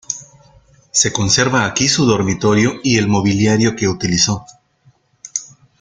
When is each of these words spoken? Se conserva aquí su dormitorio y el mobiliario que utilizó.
Se 0.89 1.13
conserva 1.13 1.63
aquí 1.63 1.87
su 1.87 2.07
dormitorio 2.07 2.79
y 2.83 2.97
el 2.97 3.07
mobiliario 3.07 3.75
que 3.75 3.87
utilizó. 3.87 4.43